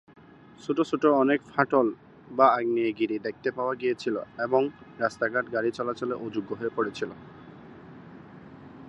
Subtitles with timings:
[0.59, 4.61] ছোট ছোট অনেক ফাটল/আগ্নেয়গিরি দেখতে পাওয়া গিয়েছিল এবং
[4.99, 7.09] রাস্তাঘাট গাড়ি চলাচলে অযোগ্য হয়ে পড়েছিল।